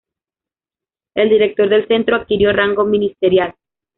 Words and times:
El 1.15 1.29
director 1.29 1.69
del 1.69 1.87
centro 1.87 2.15
adquirió 2.15 2.51
rango 2.51 2.83
ministerial. 2.85 3.53